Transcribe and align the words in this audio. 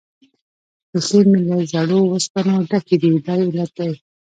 پښې 0.89 1.19
مې 1.29 1.39
له 1.47 1.57
زړو 1.71 1.99
اوسپنو 2.13 2.55
ډکې 2.69 2.95
دي، 3.01 3.11
دا 3.25 3.33
یې 3.41 3.47
علت 3.49 3.71
دی. 3.79 3.91